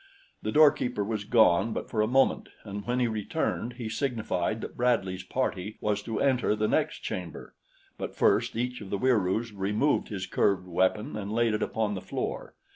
The 0.41 0.51
doorkeeper 0.51 1.03
was 1.03 1.25
gone 1.25 1.73
but 1.73 1.87
for 1.87 2.01
a 2.01 2.07
moment, 2.07 2.49
and 2.63 2.87
when 2.87 2.99
he 2.99 3.05
returned, 3.05 3.73
he 3.73 3.87
signified 3.87 4.61
that 4.61 4.75
Bradley's 4.75 5.21
party 5.21 5.77
was 5.79 6.01
to 6.01 6.19
enter 6.19 6.55
the 6.55 6.67
next 6.67 7.01
chamber; 7.01 7.53
but 7.99 8.15
first 8.15 8.55
each 8.55 8.81
of 8.81 8.89
the 8.89 8.97
Wieroos 8.97 9.51
removed 9.53 10.07
his 10.07 10.25
curved 10.25 10.65
weapon 10.65 11.15
and 11.15 11.31
laid 11.31 11.53
it 11.53 11.61
upon 11.61 11.93
the 11.93 12.01
floor. 12.01 12.55